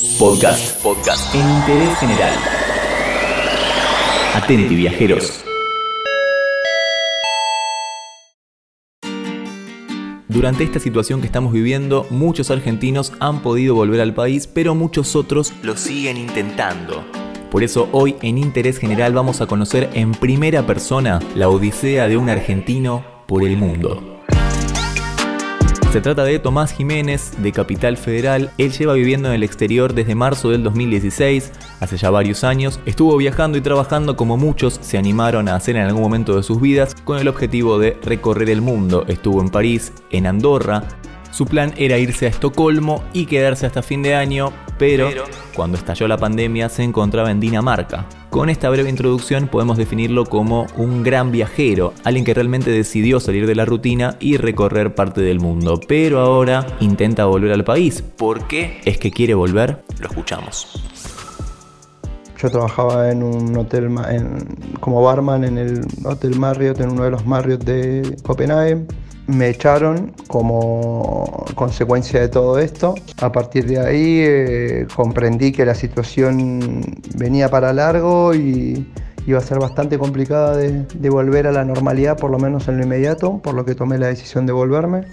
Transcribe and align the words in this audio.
Podcast. 0.00 0.82
Podcast. 0.82 1.34
En 1.34 1.40
interés 1.40 1.98
general. 1.98 2.32
Atenti, 4.34 4.74
viajeros. 4.74 5.44
Durante 10.26 10.64
esta 10.64 10.78
situación 10.78 11.20
que 11.20 11.26
estamos 11.26 11.52
viviendo, 11.52 12.06
muchos 12.08 12.50
argentinos 12.50 13.12
han 13.20 13.42
podido 13.42 13.74
volver 13.74 14.00
al 14.00 14.14
país, 14.14 14.46
pero 14.46 14.74
muchos 14.74 15.14
otros 15.16 15.52
lo 15.62 15.76
siguen 15.76 16.16
intentando. 16.16 17.04
Por 17.50 17.62
eso 17.62 17.90
hoy 17.92 18.16
en 18.22 18.38
Interés 18.38 18.78
General 18.78 19.12
vamos 19.12 19.42
a 19.42 19.46
conocer 19.46 19.90
en 19.92 20.12
primera 20.12 20.66
persona 20.66 21.20
la 21.34 21.50
odisea 21.50 22.08
de 22.08 22.16
un 22.16 22.30
argentino 22.30 23.04
por 23.26 23.42
el 23.42 23.58
mundo. 23.58 24.19
Se 25.92 26.00
trata 26.00 26.22
de 26.22 26.38
Tomás 26.38 26.72
Jiménez, 26.72 27.32
de 27.38 27.50
Capital 27.50 27.96
Federal. 27.96 28.52
Él 28.58 28.70
lleva 28.70 28.94
viviendo 28.94 29.26
en 29.26 29.34
el 29.34 29.42
exterior 29.42 29.92
desde 29.92 30.14
marzo 30.14 30.50
del 30.50 30.62
2016, 30.62 31.50
hace 31.80 31.96
ya 31.96 32.10
varios 32.10 32.44
años. 32.44 32.78
Estuvo 32.86 33.16
viajando 33.16 33.58
y 33.58 33.60
trabajando 33.60 34.14
como 34.14 34.36
muchos 34.36 34.78
se 34.80 34.98
animaron 34.98 35.48
a 35.48 35.56
hacer 35.56 35.74
en 35.74 35.82
algún 35.82 36.02
momento 36.02 36.36
de 36.36 36.44
sus 36.44 36.60
vidas, 36.60 36.94
con 36.94 37.18
el 37.18 37.26
objetivo 37.26 37.80
de 37.80 37.98
recorrer 38.04 38.50
el 38.50 38.62
mundo. 38.62 39.04
Estuvo 39.08 39.40
en 39.40 39.48
París, 39.48 39.92
en 40.10 40.28
Andorra, 40.28 40.84
su 41.30 41.46
plan 41.46 41.72
era 41.76 41.98
irse 41.98 42.26
a 42.26 42.28
Estocolmo 42.28 43.04
y 43.12 43.26
quedarse 43.26 43.66
hasta 43.66 43.82
fin 43.82 44.02
de 44.02 44.14
año, 44.14 44.52
pero, 44.78 45.08
cuando 45.54 45.76
estalló 45.76 46.08
la 46.08 46.16
pandemia 46.16 46.68
se 46.68 46.82
encontraba 46.82 47.30
en 47.30 47.40
Dinamarca. 47.40 48.06
Con 48.30 48.50
esta 48.50 48.70
breve 48.70 48.88
introducción 48.88 49.48
podemos 49.48 49.76
definirlo 49.76 50.24
como 50.24 50.66
un 50.76 51.02
gran 51.02 51.30
viajero, 51.32 51.94
alguien 52.04 52.24
que 52.24 52.34
realmente 52.34 52.70
decidió 52.70 53.20
salir 53.20 53.46
de 53.46 53.54
la 53.54 53.64
rutina 53.64 54.16
y 54.20 54.36
recorrer 54.36 54.94
parte 54.94 55.20
del 55.20 55.40
mundo, 55.40 55.80
pero 55.86 56.20
ahora 56.20 56.66
intenta 56.80 57.26
volver 57.26 57.52
al 57.52 57.64
país. 57.64 58.02
¿Por 58.02 58.46
qué 58.46 58.80
es 58.84 58.98
que 58.98 59.10
quiere 59.10 59.34
volver? 59.34 59.82
Lo 59.98 60.08
escuchamos. 60.08 60.82
Yo 62.38 62.50
trabajaba 62.50 63.10
en 63.10 63.22
un 63.22 63.56
hotel 63.56 63.90
como 64.80 65.02
barman 65.02 65.44
en 65.44 65.58
el 65.58 65.86
Hotel 66.04 66.38
Marriott, 66.38 66.80
en 66.80 66.90
uno 66.90 67.04
de 67.04 67.10
los 67.10 67.26
Marriott 67.26 67.64
de 67.64 68.16
Copenhague 68.22 68.86
me 69.30 69.48
echaron 69.48 70.12
como 70.28 71.44
consecuencia 71.54 72.20
de 72.20 72.28
todo 72.28 72.58
esto. 72.58 72.94
A 73.20 73.32
partir 73.32 73.66
de 73.66 73.78
ahí 73.78 74.20
eh, 74.20 74.86
comprendí 74.94 75.52
que 75.52 75.64
la 75.64 75.74
situación 75.74 76.82
venía 77.14 77.48
para 77.48 77.72
largo 77.72 78.34
y 78.34 78.86
iba 79.26 79.38
a 79.38 79.42
ser 79.42 79.58
bastante 79.58 79.98
complicada 79.98 80.56
de, 80.56 80.84
de, 80.84 81.10
volver 81.10 81.46
a 81.46 81.52
la 81.52 81.64
normalidad, 81.64 82.16
por 82.16 82.30
lo 82.30 82.38
menos 82.38 82.68
en 82.68 82.78
lo 82.78 82.84
inmediato, 82.84 83.38
por 83.38 83.54
lo 83.54 83.64
que 83.64 83.74
tomé 83.74 83.98
la 83.98 84.08
decisión 84.08 84.46
de 84.46 84.52
volverme. 84.52 85.04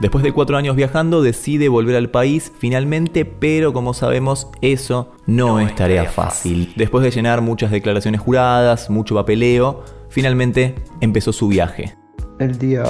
Después 0.00 0.24
de 0.24 0.32
cuatro 0.32 0.56
años 0.56 0.76
viajando, 0.76 1.22
decide 1.22 1.68
volver 1.68 1.96
al 1.96 2.10
país 2.10 2.52
finalmente, 2.58 3.24
pero 3.24 3.72
como 3.72 3.94
sabemos, 3.94 4.48
eso 4.60 5.12
no, 5.26 5.60
es 5.60 5.74
tarea 5.74 6.04
fácil. 6.04 6.72
Después 6.76 7.04
de 7.04 7.10
llenar 7.10 7.40
muchas 7.40 7.70
declaraciones 7.70 8.20
juradas, 8.20 8.90
mucho 8.90 9.14
papeleo, 9.14 9.84
finalmente 10.10 10.74
empezó 11.00 11.32
su 11.32 11.48
viaje. 11.48 11.94
El 12.38 12.58
día 12.58 12.84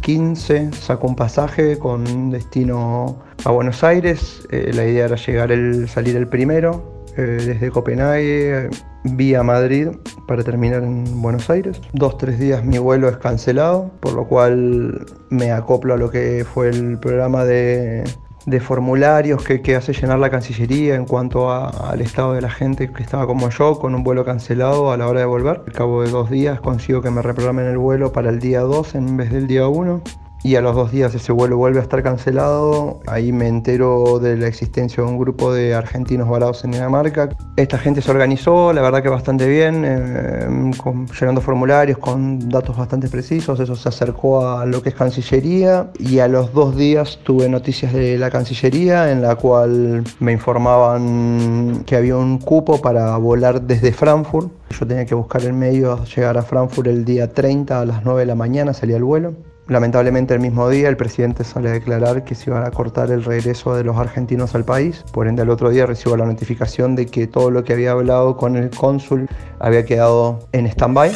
15 0.00 0.72
sacó 0.72 1.08
un 1.08 1.16
pasaje 1.16 1.78
con 1.78 2.30
destino 2.30 3.18
a 3.44 3.50
Buenos 3.50 3.84
Aires. 3.84 4.46
Eh, 4.50 4.70
la 4.74 4.84
idea 4.86 5.04
era 5.04 5.16
llegar 5.16 5.52
el, 5.52 5.88
salir 5.88 6.16
el 6.16 6.26
primero 6.26 7.04
eh, 7.16 7.20
desde 7.20 7.70
Copenhague 7.70 8.70
vía 9.04 9.42
Madrid 9.42 9.88
para 10.26 10.42
terminar 10.42 10.82
en 10.82 11.20
Buenos 11.20 11.50
Aires. 11.50 11.80
Dos, 11.92 12.16
tres 12.16 12.38
días 12.38 12.64
mi 12.64 12.78
vuelo 12.78 13.08
es 13.08 13.18
cancelado, 13.18 13.90
por 14.00 14.14
lo 14.14 14.26
cual 14.26 15.06
me 15.28 15.52
acoplo 15.52 15.94
a 15.94 15.96
lo 15.96 16.10
que 16.10 16.46
fue 16.50 16.70
el 16.70 16.98
programa 16.98 17.44
de 17.44 18.04
de 18.48 18.60
formularios 18.60 19.44
que, 19.44 19.76
hace 19.76 19.92
llenar 19.92 20.18
la 20.18 20.30
Cancillería 20.30 20.94
en 20.94 21.04
cuanto 21.04 21.52
al 21.52 22.00
estado 22.00 22.32
de 22.32 22.40
la 22.40 22.50
gente 22.50 22.90
que 22.90 23.02
estaba 23.02 23.26
como 23.26 23.50
yo, 23.50 23.78
con 23.78 23.94
un 23.94 24.02
vuelo 24.02 24.24
cancelado 24.24 24.90
a 24.90 24.96
la 24.96 25.06
hora 25.06 25.20
de 25.20 25.26
volver. 25.26 25.62
Al 25.66 25.72
cabo 25.72 26.02
de 26.02 26.10
dos 26.10 26.30
días 26.30 26.60
consigo 26.60 27.02
que 27.02 27.10
me 27.10 27.20
reprogramen 27.20 27.66
el 27.66 27.78
vuelo 27.78 28.12
para 28.12 28.30
el 28.30 28.38
día 28.38 28.60
2 28.60 28.94
en 28.94 29.16
vez 29.16 29.30
del 29.30 29.46
día 29.46 29.68
1 29.68 30.27
y 30.42 30.54
a 30.54 30.60
los 30.60 30.74
dos 30.74 30.92
días 30.92 31.14
ese 31.14 31.32
vuelo 31.32 31.56
vuelve 31.56 31.80
a 31.80 31.82
estar 31.82 32.02
cancelado. 32.02 33.00
Ahí 33.06 33.32
me 33.32 33.48
entero 33.48 34.18
de 34.18 34.36
la 34.36 34.46
existencia 34.46 35.02
de 35.02 35.08
un 35.08 35.18
grupo 35.18 35.52
de 35.52 35.74
argentinos 35.74 36.28
varados 36.28 36.64
en 36.64 36.72
Dinamarca. 36.72 37.30
Esta 37.56 37.78
gente 37.78 38.02
se 38.02 38.10
organizó, 38.10 38.72
la 38.72 38.80
verdad 38.80 39.02
que 39.02 39.08
bastante 39.08 39.48
bien, 39.48 39.84
eh, 39.84 40.72
llenando 41.20 41.40
formularios 41.40 41.98
con 41.98 42.48
datos 42.48 42.76
bastante 42.76 43.08
precisos. 43.08 43.58
Eso 43.58 43.74
se 43.74 43.88
acercó 43.88 44.46
a 44.46 44.64
lo 44.66 44.82
que 44.82 44.90
es 44.90 44.94
Cancillería 44.94 45.90
y 45.98 46.20
a 46.20 46.28
los 46.28 46.52
dos 46.52 46.76
días 46.76 47.18
tuve 47.24 47.48
noticias 47.48 47.92
de 47.92 48.18
la 48.18 48.30
Cancillería 48.30 49.10
en 49.10 49.22
la 49.22 49.36
cual 49.36 50.04
me 50.20 50.32
informaban 50.32 51.82
que 51.84 51.96
había 51.96 52.16
un 52.16 52.38
cupo 52.38 52.80
para 52.80 53.16
volar 53.16 53.62
desde 53.62 53.92
Frankfurt. 53.92 54.50
Yo 54.78 54.86
tenía 54.86 55.04
que 55.04 55.14
buscar 55.14 55.42
el 55.42 55.54
medio, 55.54 56.04
llegar 56.04 56.38
a 56.38 56.42
Frankfurt 56.42 56.88
el 56.88 57.04
día 57.04 57.32
30 57.32 57.80
a 57.80 57.84
las 57.84 58.04
9 58.04 58.20
de 58.20 58.26
la 58.26 58.34
mañana, 58.34 58.72
salía 58.72 58.96
el 58.96 59.04
vuelo. 59.04 59.47
Lamentablemente 59.68 60.32
el 60.32 60.40
mismo 60.40 60.70
día 60.70 60.88
el 60.88 60.96
presidente 60.96 61.44
sale 61.44 61.68
a 61.68 61.72
declarar 61.72 62.24
que 62.24 62.34
se 62.34 62.48
iban 62.48 62.64
a 62.64 62.70
cortar 62.70 63.10
el 63.10 63.22
regreso 63.22 63.74
de 63.74 63.84
los 63.84 63.98
argentinos 63.98 64.54
al 64.54 64.64
país. 64.64 65.04
Por 65.12 65.28
ende, 65.28 65.42
al 65.42 65.50
otro 65.50 65.68
día 65.68 65.84
recibo 65.84 66.16
la 66.16 66.24
notificación 66.24 66.96
de 66.96 67.04
que 67.04 67.26
todo 67.26 67.50
lo 67.50 67.64
que 67.64 67.74
había 67.74 67.92
hablado 67.92 68.38
con 68.38 68.56
el 68.56 68.70
cónsul 68.70 69.28
había 69.58 69.84
quedado 69.84 70.38
en 70.52 70.66
stand-by. 70.66 71.12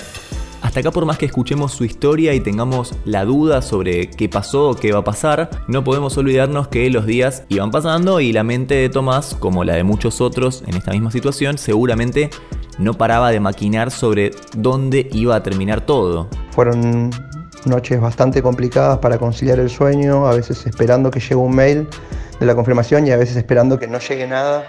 Hasta 0.60 0.80
acá 0.80 0.90
por 0.90 1.06
más 1.06 1.16
que 1.16 1.26
escuchemos 1.26 1.72
su 1.72 1.84
historia 1.84 2.34
y 2.34 2.40
tengamos 2.40 2.94
la 3.06 3.24
duda 3.24 3.62
sobre 3.62 4.10
qué 4.10 4.28
pasó 4.28 4.70
o 4.70 4.74
qué 4.74 4.92
va 4.92 5.00
a 5.00 5.04
pasar, 5.04 5.48
no 5.66 5.82
podemos 5.82 6.16
olvidarnos 6.18 6.68
que 6.68 6.88
los 6.90 7.06
días 7.06 7.44
iban 7.48 7.70
pasando 7.70 8.20
y 8.20 8.32
la 8.32 8.44
mente 8.44 8.74
de 8.74 8.88
Tomás, 8.90 9.34
como 9.34 9.64
la 9.64 9.74
de 9.74 9.82
muchos 9.82 10.20
otros 10.20 10.62
en 10.66 10.76
esta 10.76 10.92
misma 10.92 11.10
situación, 11.10 11.56
seguramente 11.58 12.30
no 12.78 12.94
paraba 12.94 13.30
de 13.30 13.40
maquinar 13.40 13.90
sobre 13.90 14.30
dónde 14.56 15.08
iba 15.12 15.34
a 15.34 15.42
terminar 15.42 15.80
todo. 15.80 16.28
Fueron 16.52 17.10
noches 17.66 18.00
bastante 18.00 18.42
complicadas 18.42 18.98
para 18.98 19.18
conciliar 19.18 19.58
el 19.58 19.70
sueño, 19.70 20.26
a 20.26 20.34
veces 20.34 20.66
esperando 20.66 21.10
que 21.10 21.20
llegue 21.20 21.36
un 21.36 21.54
mail 21.54 21.88
de 22.38 22.46
la 22.46 22.54
confirmación 22.54 23.06
y 23.06 23.10
a 23.10 23.16
veces 23.16 23.36
esperando 23.36 23.78
que 23.78 23.86
no 23.86 23.98
llegue 23.98 24.26
nada 24.26 24.64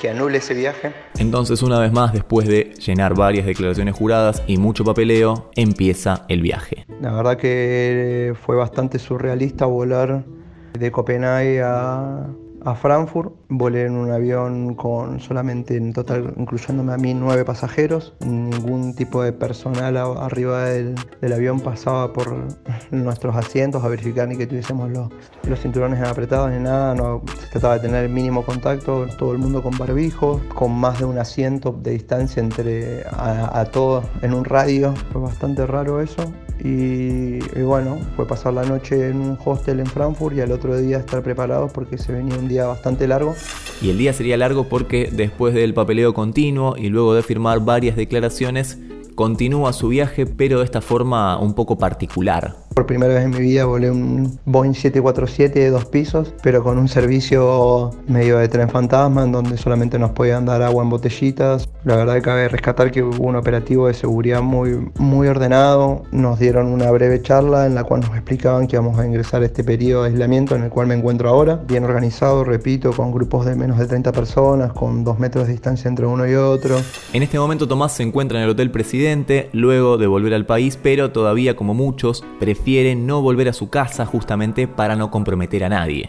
que 0.00 0.10
anule 0.10 0.38
ese 0.38 0.54
viaje. 0.54 0.92
Entonces, 1.18 1.62
una 1.62 1.78
vez 1.78 1.92
más, 1.92 2.12
después 2.12 2.48
de 2.48 2.74
llenar 2.84 3.14
varias 3.14 3.46
declaraciones 3.46 3.94
juradas 3.94 4.42
y 4.46 4.56
mucho 4.56 4.84
papeleo, 4.84 5.50
empieza 5.54 6.24
el 6.28 6.42
viaje. 6.42 6.84
La 7.00 7.12
verdad 7.12 7.36
que 7.36 8.34
fue 8.44 8.56
bastante 8.56 8.98
surrealista 8.98 9.66
volar 9.66 10.24
de 10.72 10.90
Copenhague 10.90 11.62
a, 11.62 12.26
a 12.64 12.74
Frankfurt. 12.74 13.32
Volé 13.48 13.86
en 13.86 13.96
un 13.96 14.10
avión 14.10 14.74
con 14.74 15.20
solamente 15.20 15.76
en 15.76 15.92
total, 15.92 16.34
incluyéndome 16.36 16.92
a 16.92 16.96
mí, 16.96 17.14
nueve 17.14 17.44
pasajeros. 17.44 18.14
Ningún 18.20 18.94
tipo 18.94 19.22
de 19.22 19.32
personal 19.32 19.96
arriba 19.96 20.64
del, 20.64 20.94
avión 21.32 21.60
pasaba 21.60 22.12
por 22.12 22.34
nuestros 22.90 23.36
asientos 23.36 23.84
a 23.84 23.88
verificar 23.88 24.28
ni 24.28 24.36
que 24.36 24.46
tuviésemos 24.46 24.90
los, 24.90 25.60
cinturones 25.60 26.00
apretados 26.00 26.50
ni 26.50 26.58
nada. 26.58 26.94
No, 26.94 27.22
se 27.40 27.48
trataba 27.48 27.74
de 27.74 27.80
tener 27.80 28.04
el 28.04 28.10
mínimo 28.10 28.44
contacto, 28.44 29.06
todo 29.18 29.32
el 29.32 29.38
mundo 29.38 29.62
con 29.62 29.76
barbijo, 29.76 30.40
con 30.54 30.72
más 30.72 30.98
de 30.98 31.04
un 31.04 31.18
asiento 31.18 31.72
de 31.72 31.92
distancia 31.92 32.42
entre 32.42 33.04
a, 33.06 33.60
a 33.60 33.64
todos 33.66 34.04
en 34.22 34.34
un 34.34 34.44
radio. 34.44 34.94
Fue 35.12 35.20
bastante 35.20 35.66
raro 35.66 36.00
eso. 36.00 36.32
Y, 36.66 37.40
bueno, 37.60 37.98
fue 38.16 38.26
pasar 38.26 38.54
la 38.54 38.64
noche 38.64 39.10
en 39.10 39.20
un 39.20 39.38
hostel 39.44 39.80
en 39.80 39.86
Frankfurt 39.86 40.34
y 40.34 40.40
al 40.40 40.50
otro 40.50 40.78
día 40.78 40.96
estar 40.96 41.22
preparados 41.22 41.70
porque 41.70 41.98
se 41.98 42.10
venía 42.10 42.38
un 42.38 42.48
día 42.48 42.64
bastante 42.64 43.06
largo. 43.06 43.34
Y 43.82 43.90
el 43.90 43.98
día 43.98 44.14
sería 44.14 44.38
largo 44.38 44.64
porque 44.64 45.10
después 45.12 45.52
del 45.52 45.74
papeleo 45.74 46.14
continuo 46.14 46.74
y 46.78 46.88
luego 46.88 47.14
de 47.14 47.22
firmar 47.22 47.60
varias 47.60 47.96
declaraciones, 47.96 48.78
continúa 49.14 49.74
su 49.74 49.88
viaje 49.88 50.24
pero 50.24 50.60
de 50.60 50.64
esta 50.64 50.80
forma 50.80 51.38
un 51.38 51.52
poco 51.52 51.76
particular. 51.76 52.56
Por 52.74 52.86
primera 52.86 53.14
vez 53.14 53.22
en 53.22 53.30
mi 53.30 53.38
vida 53.38 53.66
volé 53.66 53.88
un 53.88 54.36
Boeing 54.46 54.72
747 54.74 55.60
de 55.60 55.70
dos 55.70 55.84
pisos, 55.84 56.34
pero 56.42 56.64
con 56.64 56.76
un 56.76 56.88
servicio 56.88 57.92
medio 58.08 58.38
de 58.38 58.48
tren 58.48 58.68
fantasma 58.68 59.22
en 59.22 59.30
donde 59.30 59.56
solamente 59.56 59.96
nos 59.96 60.10
podían 60.10 60.44
dar 60.44 60.60
agua 60.60 60.82
en 60.82 60.90
botellitas. 60.90 61.68
La 61.84 61.94
verdad 61.94 62.14
que 62.14 62.22
cabe 62.22 62.48
rescatar 62.48 62.90
que 62.90 63.04
hubo 63.04 63.22
un 63.22 63.36
operativo 63.36 63.86
de 63.86 63.94
seguridad 63.94 64.42
muy, 64.42 64.90
muy 64.98 65.28
ordenado. 65.28 66.02
Nos 66.10 66.40
dieron 66.40 66.66
una 66.66 66.90
breve 66.90 67.22
charla 67.22 67.66
en 67.66 67.76
la 67.76 67.84
cual 67.84 68.00
nos 68.00 68.10
explicaban 68.10 68.66
que 68.66 68.74
íbamos 68.74 68.98
a 68.98 69.06
ingresar 69.06 69.42
a 69.42 69.44
este 69.44 69.62
periodo 69.62 70.02
de 70.02 70.08
aislamiento 70.08 70.56
en 70.56 70.64
el 70.64 70.70
cual 70.70 70.88
me 70.88 70.94
encuentro 70.94 71.28
ahora. 71.28 71.62
Bien 71.68 71.84
organizado, 71.84 72.42
repito, 72.42 72.90
con 72.90 73.12
grupos 73.12 73.46
de 73.46 73.54
menos 73.54 73.78
de 73.78 73.86
30 73.86 74.10
personas, 74.10 74.72
con 74.72 75.04
dos 75.04 75.20
metros 75.20 75.46
de 75.46 75.52
distancia 75.52 75.88
entre 75.88 76.06
uno 76.06 76.26
y 76.26 76.34
otro. 76.34 76.80
En 77.12 77.22
este 77.22 77.38
momento 77.38 77.68
Tomás 77.68 77.92
se 77.92 78.02
encuentra 78.02 78.38
en 78.38 78.44
el 78.44 78.50
Hotel 78.50 78.72
Presidente, 78.72 79.48
luego 79.52 79.96
de 79.96 80.08
volver 80.08 80.34
al 80.34 80.44
país, 80.44 80.76
pero 80.82 81.12
todavía 81.12 81.54
como 81.54 81.72
muchos 81.72 82.24
prefiere 82.40 82.63
prefiere 82.64 82.94
no 82.94 83.20
volver 83.20 83.50
a 83.50 83.52
su 83.52 83.68
casa 83.68 84.06
justamente 84.06 84.66
para 84.66 84.96
no 84.96 85.10
comprometer 85.10 85.64
a 85.64 85.68
nadie. 85.68 86.08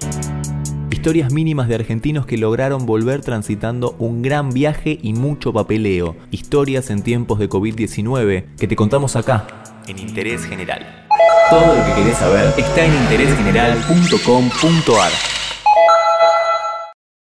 Historias 0.89 1.33
mínimas 1.33 1.67
de 1.67 1.75
argentinos 1.75 2.25
que 2.25 2.37
lograron 2.37 2.85
volver 2.85 3.19
transitando 3.19 3.93
un 3.99 4.21
gran 4.21 4.51
viaje 4.51 4.97
y 5.01 5.11
mucho 5.11 5.51
papeleo. 5.51 6.15
Historias 6.31 6.89
en 6.91 7.01
tiempos 7.01 7.39
de 7.39 7.49
COVID-19 7.49 8.45
que 8.57 8.69
te 8.69 8.77
contamos 8.77 9.17
acá, 9.17 9.45
en 9.87 9.99
Interés 9.99 10.45
General. 10.45 11.05
Todo 11.49 11.75
lo 11.75 11.85
que 11.87 11.93
querés 12.01 12.15
saber 12.15 12.53
está 12.57 12.85
en 12.85 12.93
interésgeneral.com.ar. 13.03 15.44